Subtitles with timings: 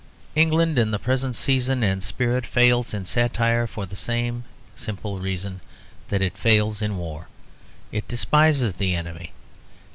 [0.33, 5.61] England in the present season and spirit fails in satire for the same simple reason
[6.09, 7.27] that it fails in war:
[7.91, 9.31] it despises the enemy.